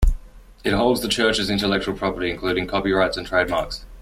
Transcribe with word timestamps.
It 0.63 0.73
holds 0.73 1.01
the 1.01 1.07
church's 1.07 1.51
intellectual 1.51 1.95
property, 1.95 2.31
including 2.31 2.65
copyrights 2.65 3.17
and 3.17 3.27
trademarks. 3.27 3.85